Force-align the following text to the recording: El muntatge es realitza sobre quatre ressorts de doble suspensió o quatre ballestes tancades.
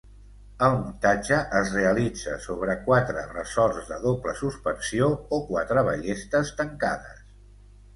El 0.67 0.77
muntatge 0.77 1.37
es 1.59 1.73
realitza 1.75 2.39
sobre 2.47 2.77
quatre 2.89 3.27
ressorts 3.37 3.93
de 3.95 4.03
doble 4.09 4.37
suspensió 4.43 5.15
o 5.41 5.45
quatre 5.55 5.89
ballestes 5.93 6.57
tancades. 6.63 7.27